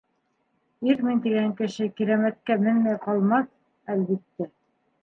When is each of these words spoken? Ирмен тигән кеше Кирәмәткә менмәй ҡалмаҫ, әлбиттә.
Ирмен 0.89 1.21
тигән 1.25 1.53
кеше 1.61 1.87
Кирәмәткә 2.01 2.59
менмәй 2.65 2.99
ҡалмаҫ, 3.07 3.57
әлбиттә. 3.97 4.53